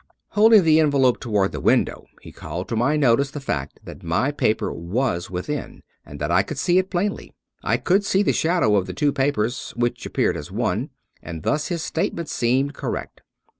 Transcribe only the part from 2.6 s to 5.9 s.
to my notice the fact that my paper was within,